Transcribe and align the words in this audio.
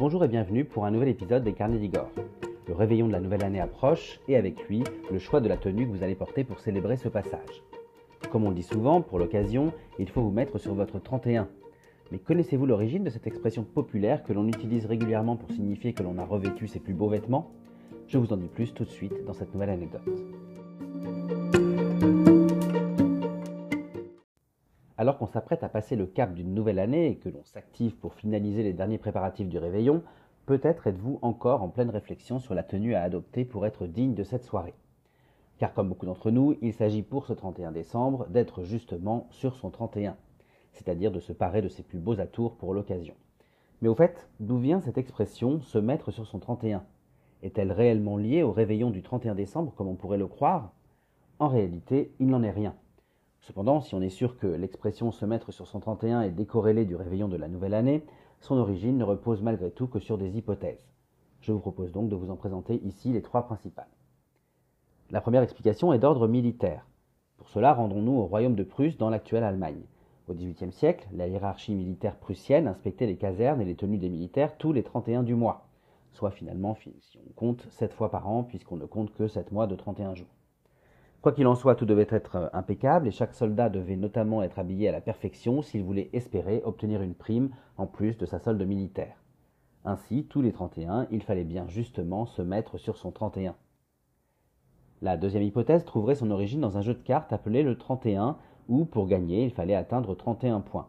Bonjour 0.00 0.24
et 0.24 0.28
bienvenue 0.28 0.64
pour 0.64 0.86
un 0.86 0.90
nouvel 0.90 1.10
épisode 1.10 1.44
des 1.44 1.52
Carnets 1.52 1.78
d'Igor. 1.78 2.10
Le 2.66 2.72
réveillon 2.72 3.06
de 3.06 3.12
la 3.12 3.20
nouvelle 3.20 3.44
année 3.44 3.60
approche 3.60 4.18
et 4.28 4.36
avec 4.36 4.66
lui 4.66 4.82
le 5.12 5.18
choix 5.18 5.42
de 5.42 5.48
la 5.48 5.58
tenue 5.58 5.86
que 5.86 5.92
vous 5.94 6.02
allez 6.02 6.14
porter 6.14 6.42
pour 6.42 6.58
célébrer 6.58 6.96
ce 6.96 7.10
passage. 7.10 7.62
Comme 8.30 8.46
on 8.46 8.48
le 8.48 8.54
dit 8.54 8.62
souvent, 8.62 9.02
pour 9.02 9.18
l'occasion, 9.18 9.74
il 9.98 10.08
faut 10.08 10.22
vous 10.22 10.30
mettre 10.30 10.56
sur 10.56 10.72
votre 10.72 10.98
31. 10.98 11.48
Mais 12.10 12.18
connaissez-vous 12.18 12.64
l'origine 12.64 13.04
de 13.04 13.10
cette 13.10 13.26
expression 13.26 13.62
populaire 13.62 14.22
que 14.22 14.32
l'on 14.32 14.48
utilise 14.48 14.86
régulièrement 14.86 15.36
pour 15.36 15.50
signifier 15.50 15.92
que 15.92 16.02
l'on 16.02 16.16
a 16.16 16.24
revêtu 16.24 16.66
ses 16.66 16.80
plus 16.80 16.94
beaux 16.94 17.10
vêtements? 17.10 17.50
Je 18.06 18.16
vous 18.16 18.32
en 18.32 18.38
dis 18.38 18.48
plus 18.48 18.72
tout 18.72 18.84
de 18.84 18.88
suite 18.88 19.26
dans 19.26 19.34
cette 19.34 19.52
nouvelle 19.52 19.68
anecdote. 19.68 20.08
Alors 25.00 25.16
qu'on 25.16 25.26
s'apprête 25.26 25.64
à 25.64 25.70
passer 25.70 25.96
le 25.96 26.04
cap 26.04 26.34
d'une 26.34 26.52
nouvelle 26.52 26.78
année 26.78 27.06
et 27.06 27.16
que 27.16 27.30
l'on 27.30 27.42
s'active 27.42 27.96
pour 27.96 28.12
finaliser 28.12 28.62
les 28.62 28.74
derniers 28.74 28.98
préparatifs 28.98 29.48
du 29.48 29.56
réveillon, 29.56 30.02
peut-être 30.44 30.86
êtes-vous 30.86 31.18
encore 31.22 31.62
en 31.62 31.70
pleine 31.70 31.88
réflexion 31.88 32.38
sur 32.38 32.54
la 32.54 32.62
tenue 32.62 32.94
à 32.94 33.00
adopter 33.00 33.46
pour 33.46 33.64
être 33.64 33.86
digne 33.86 34.12
de 34.12 34.24
cette 34.24 34.44
soirée. 34.44 34.74
Car 35.56 35.72
comme 35.72 35.88
beaucoup 35.88 36.04
d'entre 36.04 36.30
nous, 36.30 36.54
il 36.60 36.74
s'agit 36.74 37.00
pour 37.00 37.24
ce 37.24 37.32
31 37.32 37.72
décembre 37.72 38.26
d'être 38.28 38.62
justement 38.62 39.26
sur 39.30 39.56
son 39.56 39.70
31, 39.70 40.18
c'est-à-dire 40.74 41.12
de 41.12 41.20
se 41.20 41.32
parer 41.32 41.62
de 41.62 41.68
ses 41.68 41.82
plus 41.82 41.98
beaux 41.98 42.20
atours 42.20 42.56
pour 42.56 42.74
l'occasion. 42.74 43.14
Mais 43.80 43.88
au 43.88 43.94
fait, 43.94 44.28
d'où 44.38 44.58
vient 44.58 44.82
cette 44.82 44.98
expression 44.98 45.62
se 45.62 45.78
mettre 45.78 46.10
sur 46.10 46.26
son 46.26 46.40
31 46.40 46.84
Est-elle 47.42 47.72
réellement 47.72 48.18
liée 48.18 48.42
au 48.42 48.52
réveillon 48.52 48.90
du 48.90 49.02
31 49.02 49.34
décembre 49.34 49.72
comme 49.74 49.88
on 49.88 49.94
pourrait 49.94 50.18
le 50.18 50.26
croire? 50.26 50.74
En 51.38 51.48
réalité, 51.48 52.12
il 52.20 52.26
n'en 52.26 52.42
est 52.42 52.50
rien. 52.50 52.74
Cependant, 53.40 53.80
si 53.80 53.94
on 53.94 54.02
est 54.02 54.10
sûr 54.10 54.36
que 54.36 54.46
l'expression 54.46 55.12
se 55.12 55.24
mettre 55.24 55.50
sur 55.50 55.66
son 55.66 55.80
31 55.80 56.22
est 56.22 56.30
décorrélée 56.30 56.84
du 56.84 56.94
réveillon 56.94 57.26
de 57.26 57.36
la 57.36 57.48
nouvelle 57.48 57.74
année, 57.74 58.04
son 58.40 58.56
origine 58.56 58.98
ne 58.98 59.04
repose 59.04 59.42
malgré 59.42 59.70
tout 59.70 59.86
que 59.86 59.98
sur 59.98 60.18
des 60.18 60.36
hypothèses. 60.36 60.86
Je 61.40 61.52
vous 61.52 61.58
propose 61.58 61.90
donc 61.90 62.10
de 62.10 62.16
vous 62.16 62.30
en 62.30 62.36
présenter 62.36 62.80
ici 62.84 63.12
les 63.12 63.22
trois 63.22 63.44
principales. 63.44 63.88
La 65.10 65.22
première 65.22 65.42
explication 65.42 65.92
est 65.92 65.98
d'ordre 65.98 66.28
militaire. 66.28 66.86
Pour 67.38 67.48
cela, 67.48 67.72
rendons-nous 67.72 68.12
au 68.12 68.26
royaume 68.26 68.54
de 68.54 68.62
Prusse 68.62 68.98
dans 68.98 69.08
l'actuelle 69.08 69.44
Allemagne. 69.44 69.86
Au 70.28 70.34
XVIIIe 70.34 70.72
siècle, 70.72 71.08
la 71.12 71.26
hiérarchie 71.26 71.74
militaire 71.74 72.16
prussienne 72.16 72.68
inspectait 72.68 73.06
les 73.06 73.16
casernes 73.16 73.62
et 73.62 73.64
les 73.64 73.74
tenues 73.74 73.98
des 73.98 74.10
militaires 74.10 74.58
tous 74.58 74.72
les 74.72 74.82
31 74.82 75.22
du 75.22 75.34
mois, 75.34 75.66
soit 76.12 76.30
finalement, 76.30 76.76
si 76.76 77.18
on 77.26 77.32
compte, 77.32 77.66
7 77.70 77.94
fois 77.94 78.10
par 78.10 78.28
an, 78.28 78.44
puisqu'on 78.44 78.76
ne 78.76 78.84
compte 78.84 79.12
que 79.14 79.26
7 79.26 79.50
mois 79.50 79.66
de 79.66 79.74
31 79.74 80.14
jours. 80.14 80.28
Quoi 81.22 81.32
qu'il 81.32 81.46
en 81.46 81.54
soit, 81.54 81.74
tout 81.74 81.84
devait 81.84 82.06
être 82.08 82.36
euh, 82.36 82.48
impeccable 82.54 83.06
et 83.06 83.10
chaque 83.10 83.34
soldat 83.34 83.68
devait 83.68 83.96
notamment 83.96 84.42
être 84.42 84.58
habillé 84.58 84.88
à 84.88 84.92
la 84.92 85.02
perfection 85.02 85.60
s'il 85.60 85.84
voulait 85.84 86.08
espérer 86.14 86.62
obtenir 86.64 87.02
une 87.02 87.14
prime 87.14 87.50
en 87.76 87.86
plus 87.86 88.16
de 88.16 88.24
sa 88.24 88.38
solde 88.38 88.62
militaire. 88.62 89.22
Ainsi, 89.84 90.24
tous 90.24 90.40
les 90.40 90.52
31, 90.52 91.08
il 91.10 91.22
fallait 91.22 91.44
bien 91.44 91.68
justement 91.68 92.24
se 92.24 92.40
mettre 92.40 92.78
sur 92.78 92.96
son 92.96 93.10
31. 93.10 93.54
La 95.02 95.18
deuxième 95.18 95.42
hypothèse 95.42 95.84
trouverait 95.84 96.14
son 96.14 96.30
origine 96.30 96.62
dans 96.62 96.78
un 96.78 96.82
jeu 96.82 96.94
de 96.94 97.02
cartes 97.02 97.34
appelé 97.34 97.62
le 97.62 97.76
31, 97.76 98.38
où 98.70 98.86
pour 98.86 99.06
gagner, 99.06 99.44
il 99.44 99.50
fallait 99.50 99.74
atteindre 99.74 100.14
31 100.14 100.60
points. 100.60 100.88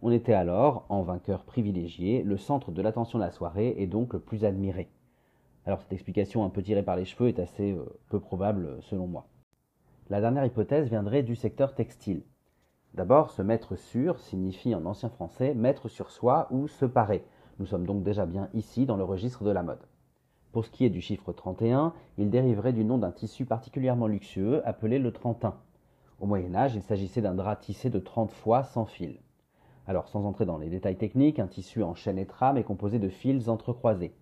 On 0.00 0.10
était 0.10 0.32
alors, 0.32 0.86
en 0.88 1.02
vainqueur 1.02 1.44
privilégié, 1.44 2.22
le 2.22 2.38
centre 2.38 2.70
de 2.70 2.80
l'attention 2.80 3.18
de 3.18 3.24
la 3.24 3.30
soirée 3.30 3.74
et 3.76 3.86
donc 3.86 4.14
le 4.14 4.20
plus 4.20 4.46
admiré. 4.46 4.88
Alors 5.66 5.82
cette 5.82 5.92
explication 5.92 6.44
un 6.44 6.50
peu 6.50 6.62
tirée 6.62 6.82
par 6.82 6.96
les 6.96 7.04
cheveux 7.04 7.28
est 7.28 7.40
assez 7.40 7.72
euh, 7.72 7.84
peu 8.08 8.20
probable 8.20 8.78
selon 8.82 9.06
moi. 9.06 9.26
La 10.08 10.20
dernière 10.20 10.46
hypothèse 10.46 10.88
viendrait 10.88 11.24
du 11.24 11.34
secteur 11.34 11.74
textile. 11.74 12.22
D'abord, 12.94 13.32
se 13.32 13.42
mettre 13.42 13.74
sur 13.74 14.20
signifie 14.20 14.72
en 14.72 14.86
ancien 14.86 15.08
français 15.08 15.52
mettre 15.52 15.88
sur 15.88 16.12
soi 16.12 16.46
ou 16.52 16.68
se 16.68 16.84
parer. 16.84 17.24
Nous 17.58 17.66
sommes 17.66 17.86
donc 17.86 18.04
déjà 18.04 18.24
bien 18.24 18.48
ici 18.54 18.86
dans 18.86 18.96
le 18.96 19.02
registre 19.02 19.42
de 19.42 19.50
la 19.50 19.64
mode. 19.64 19.84
Pour 20.52 20.64
ce 20.64 20.70
qui 20.70 20.84
est 20.84 20.90
du 20.90 21.00
chiffre 21.00 21.32
31, 21.32 21.92
il 22.18 22.30
dériverait 22.30 22.72
du 22.72 22.84
nom 22.84 22.98
d'un 22.98 23.10
tissu 23.10 23.46
particulièrement 23.46 24.06
luxueux 24.06 24.62
appelé 24.64 25.00
le 25.00 25.10
trentin. 25.10 25.56
Au 26.20 26.26
Moyen 26.26 26.54
Âge, 26.54 26.76
il 26.76 26.82
s'agissait 26.82 27.20
d'un 27.20 27.34
drap 27.34 27.56
tissé 27.56 27.90
de 27.90 27.98
30 27.98 28.30
fois 28.30 28.62
sans 28.62 28.86
fil. 28.86 29.18
Alors, 29.88 30.06
sans 30.06 30.24
entrer 30.24 30.46
dans 30.46 30.58
les 30.58 30.68
détails 30.68 30.98
techniques, 30.98 31.40
un 31.40 31.48
tissu 31.48 31.82
en 31.82 31.96
chaîne 31.96 32.18
et 32.18 32.26
trame 32.26 32.58
est 32.58 32.64
composé 32.64 33.00
de 33.00 33.08
fils 33.08 33.48
entrecroisés. 33.48 34.14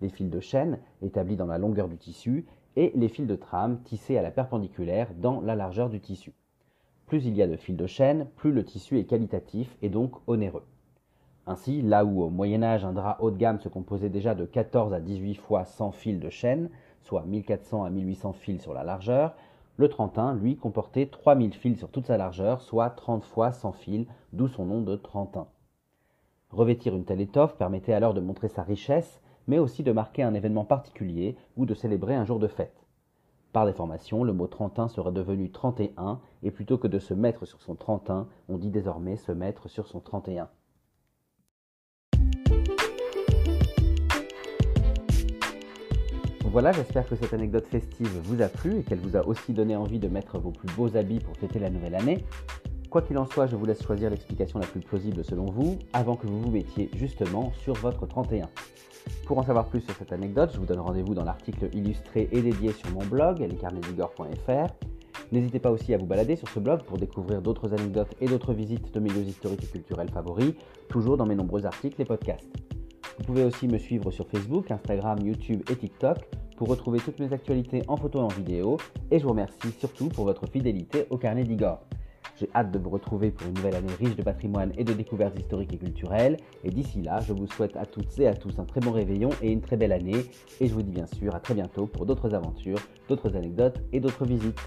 Les 0.00 0.08
fils 0.08 0.30
de 0.30 0.40
chaîne, 0.40 0.80
établis 1.00 1.36
dans 1.36 1.46
la 1.46 1.58
longueur 1.58 1.88
du 1.88 1.96
tissu, 1.96 2.44
et 2.78 2.92
les 2.94 3.08
fils 3.08 3.26
de 3.26 3.34
trame 3.34 3.82
tissés 3.82 4.16
à 4.18 4.22
la 4.22 4.30
perpendiculaire 4.30 5.08
dans 5.16 5.40
la 5.40 5.56
largeur 5.56 5.90
du 5.90 6.00
tissu. 6.00 6.32
Plus 7.06 7.26
il 7.26 7.36
y 7.36 7.42
a 7.42 7.48
de 7.48 7.56
fils 7.56 7.76
de 7.76 7.86
chaîne, 7.88 8.28
plus 8.36 8.52
le 8.52 8.64
tissu 8.64 9.00
est 9.00 9.04
qualitatif 9.04 9.76
et 9.82 9.88
donc 9.88 10.12
onéreux. 10.28 10.62
Ainsi, 11.48 11.82
là 11.82 12.04
où 12.04 12.22
au 12.22 12.30
Moyen 12.30 12.62
Âge 12.62 12.84
un 12.84 12.92
drap 12.92 13.16
haut 13.20 13.32
de 13.32 13.36
gamme 13.36 13.58
se 13.58 13.68
composait 13.68 14.10
déjà 14.10 14.36
de 14.36 14.44
14 14.44 14.94
à 14.94 15.00
18 15.00 15.34
fois 15.34 15.64
100 15.64 15.90
fils 15.90 16.20
de 16.20 16.30
chaîne, 16.30 16.70
soit 17.00 17.24
1400 17.24 17.82
à 17.82 17.90
1800 17.90 18.34
fils 18.34 18.62
sur 18.62 18.74
la 18.74 18.84
largeur, 18.84 19.34
le 19.76 19.88
Trentin, 19.88 20.34
lui, 20.34 20.56
comportait 20.56 21.06
3000 21.06 21.54
fils 21.54 21.78
sur 21.78 21.88
toute 21.88 22.06
sa 22.06 22.16
largeur, 22.16 22.60
soit 22.60 22.90
30 22.90 23.24
fois 23.24 23.50
100 23.50 23.72
fils, 23.72 24.06
d'où 24.32 24.46
son 24.46 24.66
nom 24.66 24.82
de 24.82 24.94
Trentin. 24.94 25.48
Revêtir 26.50 26.94
une 26.94 27.04
telle 27.04 27.20
étoffe 27.20 27.56
permettait 27.56 27.92
alors 27.92 28.14
de 28.14 28.20
montrer 28.20 28.48
sa 28.48 28.62
richesse 28.62 29.20
mais 29.48 29.58
aussi 29.58 29.82
de 29.82 29.90
marquer 29.90 30.22
un 30.22 30.34
événement 30.34 30.64
particulier 30.64 31.36
ou 31.56 31.66
de 31.66 31.74
célébrer 31.74 32.14
un 32.14 32.24
jour 32.24 32.38
de 32.38 32.46
fête. 32.46 32.86
Par 33.52 33.66
déformation, 33.66 34.22
le 34.22 34.34
mot 34.34 34.46
trentin 34.46 34.88
serait 34.88 35.10
devenu 35.10 35.50
31, 35.50 36.20
et 36.42 36.50
plutôt 36.50 36.76
que 36.78 36.86
de 36.86 36.98
se 36.98 37.14
mettre 37.14 37.46
sur 37.46 37.60
son 37.62 37.74
trentin, 37.74 38.28
on 38.48 38.58
dit 38.58 38.70
désormais 38.70 39.16
se 39.16 39.32
mettre 39.32 39.68
sur 39.68 39.88
son 39.88 40.00
31. 40.00 40.48
Voilà, 46.50 46.72
j'espère 46.72 47.08
que 47.08 47.14
cette 47.14 47.34
anecdote 47.34 47.66
festive 47.66 48.20
vous 48.24 48.42
a 48.42 48.48
plu 48.48 48.78
et 48.78 48.82
qu'elle 48.82 49.00
vous 49.00 49.16
a 49.16 49.26
aussi 49.26 49.52
donné 49.52 49.76
envie 49.76 49.98
de 49.98 50.08
mettre 50.08 50.38
vos 50.38 50.50
plus 50.50 50.68
beaux 50.76 50.96
habits 50.96 51.20
pour 51.20 51.36
fêter 51.36 51.58
la 51.58 51.70
nouvelle 51.70 51.94
année. 51.94 52.24
Quoi 52.90 53.02
qu'il 53.02 53.18
en 53.18 53.26
soit, 53.26 53.46
je 53.46 53.54
vous 53.54 53.66
laisse 53.66 53.82
choisir 53.82 54.08
l'explication 54.08 54.58
la 54.58 54.66
plus 54.66 54.80
plausible 54.80 55.22
selon 55.22 55.44
vous, 55.44 55.78
avant 55.92 56.16
que 56.16 56.26
vous 56.26 56.40
vous 56.40 56.50
mettiez 56.50 56.88
justement 56.94 57.52
sur 57.62 57.74
votre 57.74 58.06
31. 58.06 58.48
Pour 59.26 59.36
en 59.36 59.42
savoir 59.42 59.66
plus 59.66 59.82
sur 59.82 59.94
cette 59.94 60.10
anecdote, 60.10 60.50
je 60.54 60.58
vous 60.58 60.64
donne 60.64 60.80
rendez-vous 60.80 61.12
dans 61.12 61.24
l'article 61.24 61.68
illustré 61.74 62.30
et 62.32 62.40
dédié 62.40 62.72
sur 62.72 62.90
mon 62.92 63.04
blog, 63.04 63.40
lescarnedigor.fr. 63.40 64.72
N'hésitez 65.32 65.58
pas 65.58 65.70
aussi 65.70 65.92
à 65.92 65.98
vous 65.98 66.06
balader 66.06 66.36
sur 66.36 66.48
ce 66.48 66.60
blog 66.60 66.82
pour 66.84 66.96
découvrir 66.96 67.42
d'autres 67.42 67.74
anecdotes 67.74 68.14
et 68.22 68.26
d'autres 68.26 68.54
visites 68.54 68.94
de 68.94 69.00
mes 69.00 69.10
lieux 69.10 69.24
historiques 69.24 69.64
et 69.64 69.66
culturels 69.66 70.08
favoris, 70.08 70.54
toujours 70.88 71.18
dans 71.18 71.26
mes 71.26 71.34
nombreux 71.34 71.66
articles 71.66 72.00
et 72.00 72.06
podcasts. 72.06 72.48
Vous 73.18 73.24
pouvez 73.24 73.44
aussi 73.44 73.68
me 73.68 73.76
suivre 73.76 74.10
sur 74.10 74.26
Facebook, 74.28 74.70
Instagram, 74.70 75.18
YouTube 75.22 75.62
et 75.70 75.76
TikTok 75.76 76.18
pour 76.56 76.68
retrouver 76.68 77.00
toutes 77.00 77.20
mes 77.20 77.34
actualités 77.34 77.82
en 77.86 77.98
photo 77.98 78.20
et 78.20 78.22
en 78.22 78.28
vidéo, 78.28 78.78
et 79.10 79.18
je 79.18 79.24
vous 79.24 79.30
remercie 79.30 79.72
surtout 79.78 80.08
pour 80.08 80.24
votre 80.24 80.46
fidélité 80.46 81.06
au 81.10 81.18
carnet 81.18 81.44
d'Igor. 81.44 81.80
J'ai 82.38 82.48
hâte 82.54 82.70
de 82.70 82.78
vous 82.78 82.90
retrouver 82.90 83.32
pour 83.32 83.48
une 83.48 83.54
nouvelle 83.54 83.74
année 83.74 83.92
riche 83.98 84.14
de 84.14 84.22
patrimoine 84.22 84.72
et 84.78 84.84
de 84.84 84.92
découvertes 84.92 85.36
historiques 85.36 85.74
et 85.74 85.78
culturelles. 85.78 86.36
Et 86.62 86.70
d'ici 86.70 87.02
là, 87.02 87.20
je 87.20 87.32
vous 87.32 87.48
souhaite 87.48 87.76
à 87.76 87.84
toutes 87.84 88.16
et 88.20 88.28
à 88.28 88.34
tous 88.34 88.60
un 88.60 88.64
très 88.64 88.80
bon 88.80 88.92
réveillon 88.92 89.30
et 89.42 89.50
une 89.50 89.60
très 89.60 89.76
belle 89.76 89.92
année. 89.92 90.24
Et 90.60 90.68
je 90.68 90.74
vous 90.74 90.82
dis 90.82 90.92
bien 90.92 91.06
sûr 91.06 91.34
à 91.34 91.40
très 91.40 91.54
bientôt 91.54 91.86
pour 91.86 92.06
d'autres 92.06 92.34
aventures, 92.34 92.78
d'autres 93.08 93.34
anecdotes 93.34 93.80
et 93.92 93.98
d'autres 93.98 94.24
visites. 94.24 94.60